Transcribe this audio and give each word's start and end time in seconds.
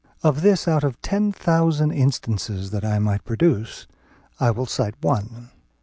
Of 0.23 0.41
this 0.41 0.67
out 0.67 0.83
of 0.83 0.99
ten 1.03 1.31
thousand 1.31 1.91
instances 1.91 2.71
that 2.71 2.83
I 2.83 2.97
might 2.97 3.23
produce, 3.23 3.85
I 4.39 4.49
will 4.49 4.65
cite 4.65 4.95
one. 4.99 5.51